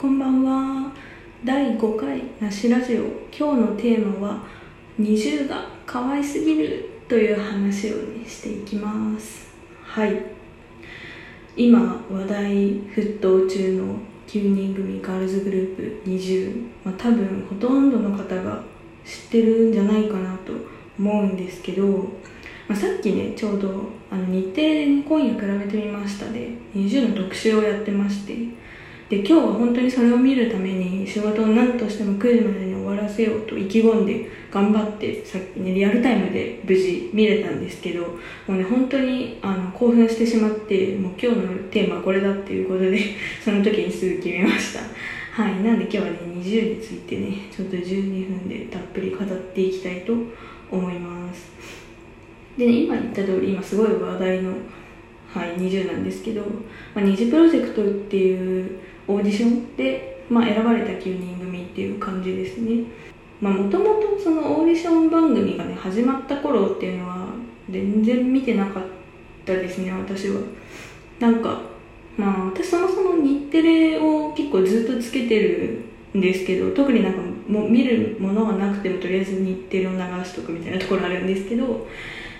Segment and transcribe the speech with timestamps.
[0.00, 0.90] こんばんは。
[1.44, 3.02] 第5回なしラジオ。
[3.30, 4.42] 今日のテーマは
[4.98, 9.50] 20が可愛すぎるという話を、ね、していきます。
[9.82, 10.22] はい。
[11.54, 12.50] 今話題
[12.84, 18.62] 沸騰中の9人組ガールズグループ20、まあ、多分ほとんどの方が
[19.04, 20.54] 知ってるんじゃないかなと
[20.98, 21.86] 思うんですけど、
[22.66, 23.68] まあ、さっきねちょうど
[24.10, 28.34] あの日程で、今夜比べてみましたで20の特集をやってまして
[29.10, 43.00] で今日は本当にそれを見るために仕事を何としても9時までに終わらせようと意気込んで頑張ってさっきねリアルタイムで無事見れたんですけどもうね本当にあの興奮してしまってもう今日のテーマはこれだっていうことで
[43.44, 44.80] その時にすぐ決めました。
[45.32, 50.14] はいなんで今日はね20についてねちょっと12分でたっぷり語っていきたいと
[50.70, 51.50] 思います。
[52.56, 54.52] でね今言った通り今すごい話題の
[55.32, 56.40] はい、20なんですけど、
[56.92, 62.84] まあ、二次プロジェクトっていうオーディションで、まあ、選ばれた9人組っていう感じですね。
[63.40, 67.28] もともとそのオーディション番組がね始まった頃っていうのは
[67.70, 68.82] 全然見てなかっ
[69.46, 70.40] たですね私は。
[71.18, 71.62] なんか
[72.18, 75.84] まあ私そもそも日テレを結構ずっとつけてる
[76.16, 81.86] んですけど特になんかもう見るものがなくてもとりあえず日テレを流しとくみたいなところあるんですけど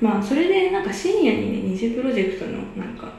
[0.00, 3.12] まあそれでなんか深夜にね二次プロジェクトのなんか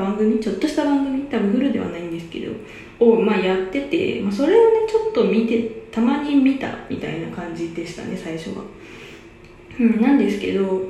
[0.00, 2.52] 番組ちょっとした番組多分フルではないんですけど
[2.98, 5.62] を、まあ、やってて、まあ、それをねちょっと見て
[5.92, 8.64] たまに見たみたいな感じでしたね最初は、
[9.78, 10.82] うん、なんですけど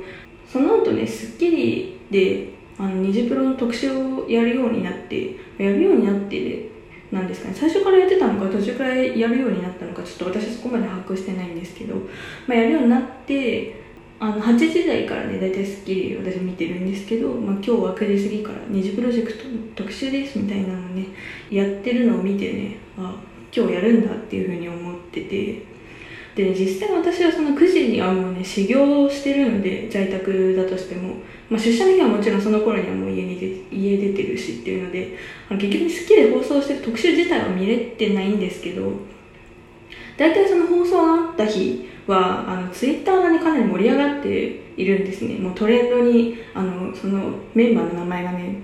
[0.51, 6.71] その後ね『スッキリ』であのニジプロの特集をやるようになってやるようになって
[7.11, 7.55] なんですかね。
[7.55, 11.95] 最初からやってたのか途中からやるようになったのかちょっと私そこまで把握してないんですけど、
[12.47, 13.80] まあ、やるようになって
[14.23, 21.07] あの8時台からね大体『スッキリ』私見てるんですけど、まあ、今日は9時過ぎから二次プロジェクトの特集ですみたいなのね
[21.49, 23.15] やってるのを見てねあ
[23.51, 25.71] 今日やるんだっていうふうに思ってて。
[26.35, 31.15] で、ね、実際私はその9時にはもうね修行してるので在宅だとしても、
[31.49, 35.17] まあ、出社の日はもちろんその頃にはもう家に出家出てるしっていうので
[35.49, 38.93] 結局『スッキリ』で放送してる特集自体は見れてないんですけど
[40.15, 45.35] 大体その放送があった日はあのツイッターがねかなり盛り上がっているんですね。
[45.35, 48.55] もうトレンドにあのそのメンバーの名前がね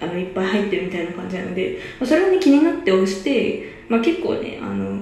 [0.00, 4.98] あのいっぱい入ってるみたいな感じなので、まあ、それをね気になって押して、まあ、結構ねあの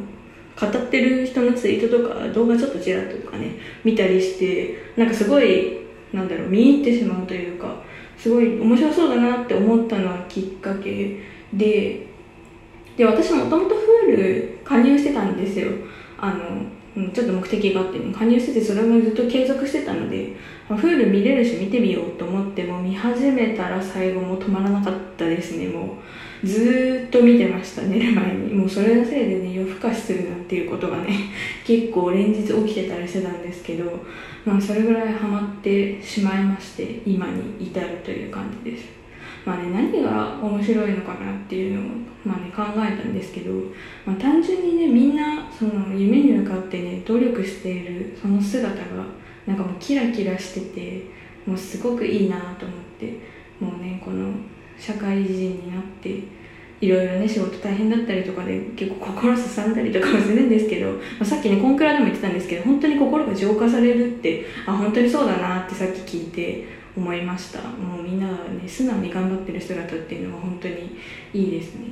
[0.61, 7.83] 語ってる人のツイートとか動画ちょっとちらっとかね見たりしてなんかすごいなんだろう見入ってしまうというか
[8.17, 11.21] すごい面白そうだなって思ったのはきっかけ
[11.53, 12.07] で
[12.97, 15.73] で私もともと Hulu 加入してたんですよ。
[16.17, 16.63] あの
[16.97, 20.37] うん、ちょっと目的があってね加入しててそれもずっと継続してたので、
[20.69, 25.69] まあ、フール見れるし見てみようと思っても見始めたら最後も止まらなかったですね。
[25.69, 25.99] も
[26.43, 28.55] うずっと見てました寝る前に。
[28.55, 31.09] もうそれのせいでね夜更かしするなっていうことがね
[31.67, 34.05] 結構連日起きてたりしてたんですけど
[34.45, 39.04] まあそれぐらいハマってしまいまして今に至るという感じです。
[39.45, 41.85] まあね、何が面白いのかなっていうのを、
[42.25, 43.53] まあね、考えたんですけど、
[44.07, 49.05] まあ、単純にねみんなその夢に向かってね努力しているその姿が
[49.47, 51.05] なんかもうキラキラしてて
[51.47, 53.19] もうすごくいいなと思って
[53.61, 54.33] もうねこの
[54.79, 56.23] 社会人になって
[56.81, 67.61] いろいろね仕事大変だったりとかで結構心すさんだりとかもするんですけど、まあ、さっきねコンクラでも言ってたんですけど本当に心が浄化されるってあ本当にそうだなってさっき聞いて思いました。
[67.61, 70.97] もうみんながね素直に頑張ってる姿っていうのは本当に
[71.33, 71.89] いいですね。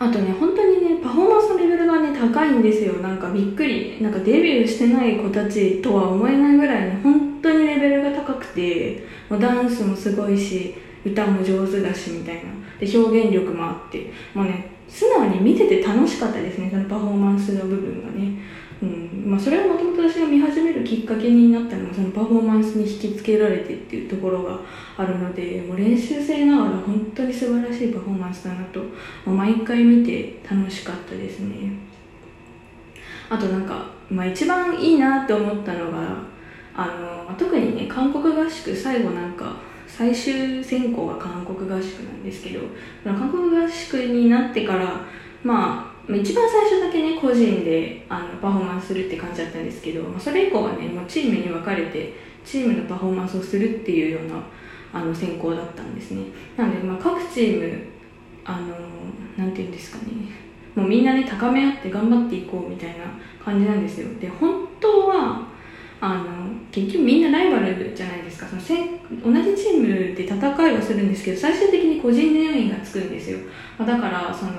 [0.00, 2.94] あとね本当にねパフォーマンスのレベルがね高いんですよ。
[2.94, 3.98] なんかびっくり。
[4.00, 9.06] なんかデビューしてない子たちとは思えないぐらいね本当にレベルが高くて。
[9.28, 10.74] もうダンスもすごいし
[11.04, 12.42] 歌も上手だしみたいな。
[12.80, 14.10] で表現力もあって。
[14.34, 18.38] もうね素直に見てて楽しかったですねそのパフォーマンスの部分がね。
[19.28, 24.58] まあ、それはもともと私が見始めるきっかけになったのはそのパフォーマンスに引きつけられてっていうところが
[24.96, 28.80] あるのでもう練習生ながら本当に素晴らしいパフォーマンスだなと、
[29.26, 31.72] まあ、毎回見て楽しかったですね。
[33.28, 36.22] あとなんか、まあ、一番いいなって思ったのが
[36.74, 36.86] あ
[37.28, 42.60] の特にね韓国合宿最後なんか最終選考が韓国合宿なんですけど
[43.04, 45.04] 韓国合宿になってから
[45.44, 52.14] まあ一番最初だけね個人であのパフォーマンスするって感じだったんですけど、まあ、それ以降はねもうチームに分かれて
[52.44, 54.42] チームのパフォーマンスをするっていうような
[54.90, 56.22] あの選考だったんですね。
[56.56, 57.78] なので、まあ、各チーム
[58.44, 58.74] あの
[59.36, 60.12] なんていうんですかね。
[60.74, 63.04] もうみんなね高め合って頑張っていこうみたいな
[63.44, 64.08] 感じなんですよ。
[64.18, 65.46] で本当は
[66.00, 66.24] あの
[66.70, 68.46] 結局みんなライバルじゃないですか。
[68.46, 68.76] そのせ
[69.24, 73.38] 同じチームで戦いはするんですけど最終的に個人順位がつくんですよ、
[73.78, 74.52] まあ、だからその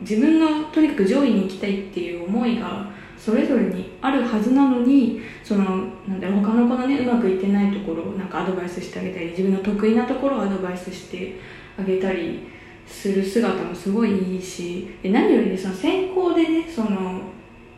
[0.00, 11.38] 自分のとにかく上位に行きたいっていう思いがそれぞれにあるはずなのにそのなんだろう他の子のねうまくいってないところなんかアドバイスしてあげたり自分の得意なところをアドバイスして
[11.78, 12.48] あげたり
[12.84, 17.20] する姿もすごいいいしで何よりねその先行でねその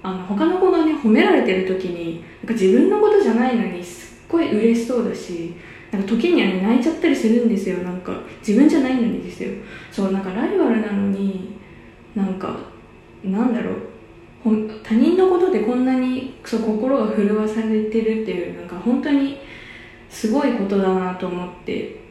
[0.04, 5.54] あの他の子がね褒められてる時になんか自分のことじゃないのにすっごい嬉しそうだし
[5.90, 7.78] なんか時にはね泣いちゃったりするんですよ。
[7.78, 8.12] なんか
[8.46, 9.50] 自分じゃないのにですよ。
[9.90, 11.56] そうなんかライバルなのに
[12.14, 12.54] なんか
[13.24, 13.76] なんだろう。
[14.82, 19.38] 他人のことでこんなにそう心が震わされてるっていうなんか本当に
[20.10, 22.03] すごいことだなと思って。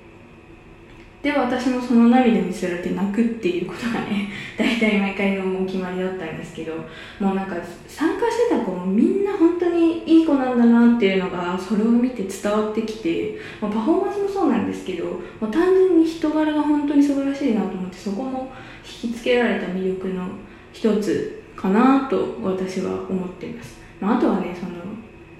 [1.23, 4.29] で私もその涙につられて泣くっていうことがね
[4.59, 6.75] 大体毎回のお決まりだったんですけど
[7.17, 7.55] もうなんか
[7.87, 18.51] 参加してた子もみんな本当にいい子なんだなっていうのがそれを見て伝わってきて、まあ、パフォーマンスもそうなんですけどもう単純に人柄が本当に素晴らしいなと思ってそこも
[18.83, 20.27] 引きつけられた魅力の
[20.73, 24.73] 一つかなと私は思っています、まあ、あとはねその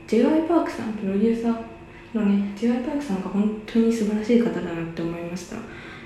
[0.07, 1.73] j y パークさんプロデューサー
[2.13, 5.57] のね j y パークさんが本当に素晴らしい方だなって思いました。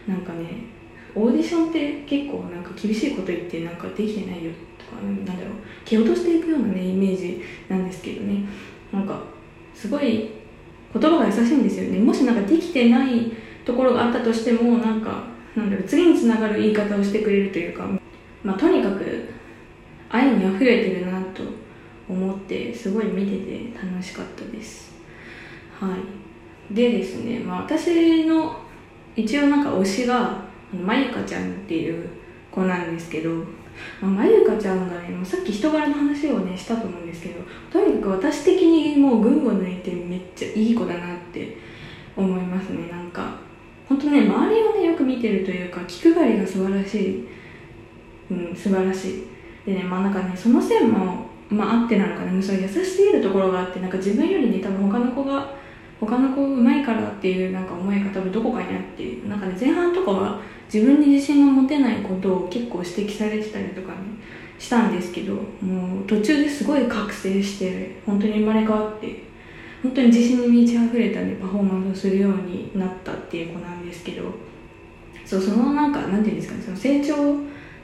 [0.08, 0.48] なんかね
[1.16, 5.44] オーディションって結構なんか厳しいこと言ってなんかできてないよとかなんだろう
[5.84, 8.44] 蹴落としていくようなねイメージなんですけどね。
[8.92, 9.22] なんか
[9.74, 10.30] すごい
[10.94, 12.00] 言葉が優しいんですよね。
[12.00, 13.32] もしなんかできてない
[13.66, 15.24] ところがあったとしてもなんか
[15.56, 17.86] なんだろう次につながる言い方をしてくれるというか、
[18.44, 19.30] まあ、とにかく
[20.10, 21.44] 愛にあふれてるなと
[22.08, 24.97] 思ってすごい見てて楽しかったです。
[25.80, 26.74] はい。
[26.74, 28.60] でですね、まあ、私の
[29.16, 30.42] 一応なんか推しが
[30.74, 32.10] まゆかちゃんっていう
[32.52, 33.44] 子なんですけど、ま
[34.04, 37.42] あ、まゆかちゃんがねもうさっき人柄の話をねしたと思うんですけど
[37.72, 41.58] とにかく私的にもう群を抜いてめっちゃいい子だなって
[42.16, 42.90] 思いますね。
[42.92, 43.38] なんか
[43.88, 47.28] 本当ね周りをねよく見てるというか気配りが素晴らしい。
[48.30, 49.28] うん素晴らしい。
[49.66, 55.56] でねまあなんかねその線もまああってなのかな、ね、そう優しすぎるところがあってなんか自分よりね多分他の子が
[56.00, 60.42] 他の子うまいからっていうなんか思いが多分どこかにあってなんかね前半とかは
[60.72, 63.98] 自分に自信が持てないことを結構指摘されてたりとかね
[64.60, 69.24] したんですけどもう途中ですごい覚醒して本当に生まれ変わって
[69.82, 74.32] 本当に自信に満ち溢れたねパフォーマンスをするようになったっていう子なんですけど
[75.26, 77.16] そうそのなんかなんていうんですかねその成長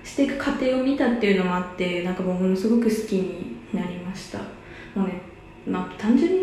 [0.04, 4.39] していく過程を見たっていうのもあってなんかものすごく好きになりました。
[4.95, 5.21] もうね
[5.65, 6.42] まあ単純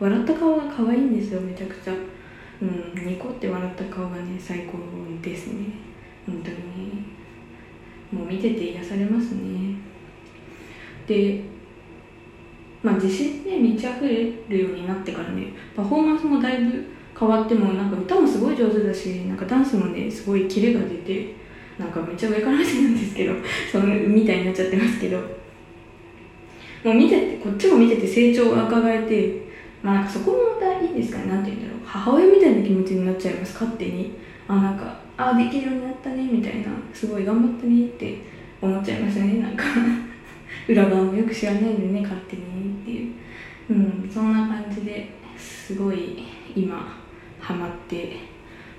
[0.00, 1.92] 笑った顔が可愛いんですよめちゃくちゃ。
[2.62, 4.78] うんニコって笑った顔がね最高
[5.22, 5.66] ですね。
[6.26, 6.56] 本当に。
[8.12, 9.76] もう見てて癒されますね。
[11.06, 11.42] で
[12.82, 16.84] まあ自信ね満ち溢れるようになってからねパフォーマンスもだいぶ
[17.18, 21.34] 変わってもなんか歌もすごい上手だしなんかダンスもねすごいキレが出て
[21.78, 23.34] なんかめっちゃ上から目線なんですけど
[23.70, 25.40] そのみたいになっちゃってますけど。
[26.82, 29.49] もう見ててこっちも見てて成長が伺えて
[29.82, 31.26] まあなんかそこもまたいいですかね。
[31.26, 31.80] なんて言うんだろう。
[31.84, 33.54] 母親みたいな気持ちになっちゃいます。
[33.54, 34.18] 勝手に。
[34.48, 36.68] あなんかあできるようになったねみたいな。
[36.92, 38.18] すごい頑張ったねって
[38.60, 39.40] 思っちゃいますよね。
[39.40, 39.64] なんか
[40.68, 43.12] 裏側もよく知らないでね勝手にっていう。
[43.70, 46.24] うんそんな感じですごい
[46.56, 46.98] 今
[47.40, 48.16] ハマって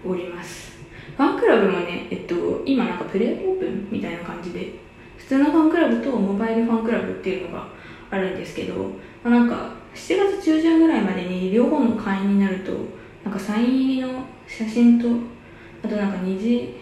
[0.05, 0.79] おります。
[1.17, 4.73] ファンクラブもねえっと今なんかプレイオープンみたいな感じで
[5.17, 7.67] 普通のファンクラブとモバイルファンクラブっていうのが
[8.09, 8.75] あるんですけど、
[9.23, 12.71] まあ、なんか7月中旬ぐらいまでに両方の会員になると
[13.23, 15.07] なんかサイン入りの写真と
[15.83, 16.75] あとなんか二次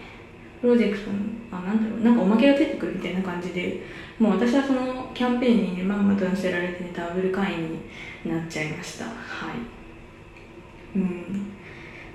[0.62, 1.18] プロジェクトの
[1.51, 3.82] あなんだろうなんかおまけが出てくるみたいな感じで
[4.20, 7.80] もう私はそのキャンペーンにねまんまと載せられてねダブル会員
[8.25, 9.06] になっちゃいました。
[9.06, 9.12] は
[9.54, 10.98] い。
[10.98, 11.51] うん。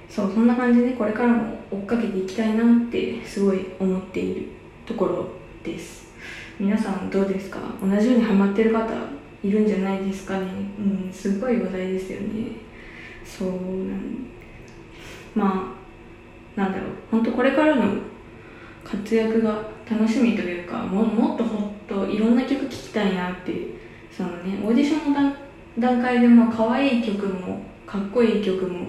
[0.08, 4.46] そうそんな感じでこれからも追っかけていきたいなってすごい思っている
[4.86, 5.28] ところ
[5.64, 6.12] です。
[6.60, 7.58] 皆さんどうですか？
[7.82, 8.86] 同じようにハマってる方
[9.44, 10.46] いるんじゃないですかね。
[10.78, 12.52] うんすごい話題ですよね。
[13.24, 13.54] そうな
[13.94, 14.26] ん。
[15.34, 15.76] ま
[16.56, 16.88] あなんだろう。
[17.10, 17.94] 本当これからの
[18.82, 23.52] 活躍が楽しみというかももっとほっといろんな曲聴きたいなって
[24.10, 25.34] そのねオーディションの
[25.78, 28.86] 段階でも可愛い曲もかっこいい曲も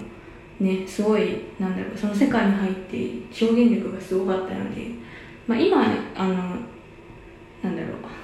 [0.60, 2.98] ねすごいなんだろうその世界に入って
[3.46, 4.88] 表現力がすごかったので、
[5.48, 5.84] まあ、今
[6.16, 6.36] あの
[7.62, 8.15] なんだろう。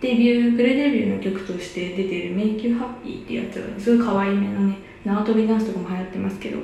[0.00, 4.78] デビュープレデビューの曲として出てる「Make You Happy」ってやつは、ね、すごい可愛いめのね。
[5.04, 6.58] 縄跳びダンスとかも流行ってますけど。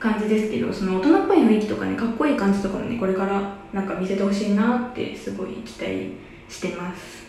[0.00, 6.14] 感じですけどその大人っぽい雰囲気とかねかっこいい感じとかもねこれからなんか見せてほしいなってすごい期待
[6.48, 7.28] してます。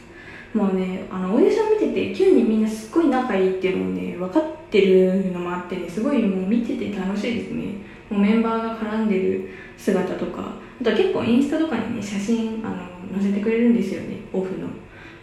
[0.53, 7.75] もうねあのオーディション見てて9人みんなすっごい仲いいっていうのもね分かってるのもあってねすごいもう見てて楽しいですね。
[8.11, 14.17] もうメンバーが絡んでる姿とかあとは結構インスタとかにね写真あの載せてくれるんですよね。
[14.33, 14.67] オフの。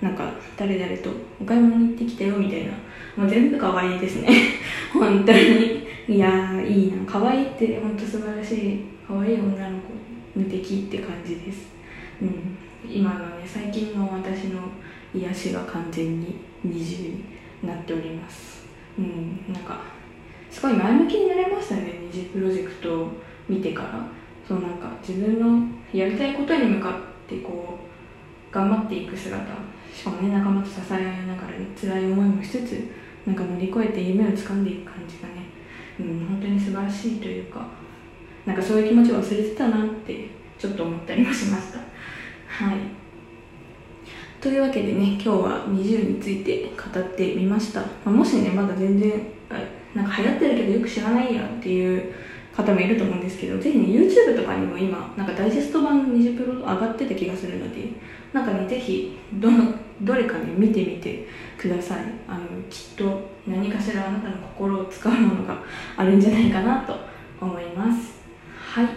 [0.00, 2.73] なんか誰々とお買い物に行ってきたよみたいな。
[3.16, 4.28] もう全部可愛いですね。
[4.92, 5.88] 本当に。
[6.09, 6.99] いやいいな。
[7.04, 8.80] 可愛いって本当素晴らしい。
[9.07, 9.99] 可愛い女の子。
[10.37, 11.73] 無敵って感じです。
[12.23, 12.57] うん。
[12.88, 14.61] 今のね最近の私の
[15.12, 17.25] 癒しが完全に20に
[17.64, 18.64] なっております。
[18.97, 19.52] うん。
[19.52, 19.80] なんか
[20.50, 23.09] すごい前向きになれましたね二次プロジェクトを
[23.49, 24.19] 見てから。
[24.49, 26.93] そうなんか自分のやりたいことに向かっ
[27.28, 27.78] てこ
[28.50, 29.38] う頑張っていく姿。
[29.95, 32.90] しかもね仲間と支え合いながらね辛い思いもしつつ
[33.26, 35.45] なんか乗り越えて夢をつかんでいく感じがね
[36.00, 37.67] うん本当に素晴らしいというか
[38.47, 40.28] なんかそういう気持ちを忘れてたなって
[40.59, 41.78] ちょっと思ったりもしました。
[41.78, 42.78] はい。
[44.40, 49.21] というわけでね今日は20について語ってみました、まあ、もしねまだ全然
[49.99, 52.14] なんか流行ってるけどよく知らないやっていう
[52.57, 57.88] 方もいると思うんですけどぜひね YouTube とかにも今なんかダイジェスト版ニジプロ上がってた気がするので
[58.33, 61.26] なんかねぜひどのどれかね見てみて
[61.59, 62.05] ください。
[62.28, 65.61] あのきっと何かしらあなたの心を使うものが
[65.97, 66.95] あるんじゃないかなと
[67.40, 68.21] 思います。
[68.57, 68.88] はい。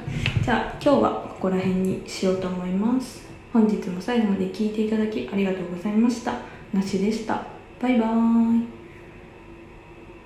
[0.43, 3.27] じゃあ今日はここら辺にしようと思います。
[3.51, 6.35] 本日も最後まで聞いていただきありがとうございました。
[6.71, 7.43] なしでした。
[7.81, 8.80] バイバーイ。